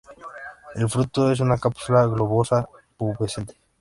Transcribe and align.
El 0.73 0.89
fruto 0.89 1.31
es 1.31 1.41
una 1.41 1.59
cápsula 1.59 2.07
globosa, 2.07 2.67
pubescente. 2.97 3.53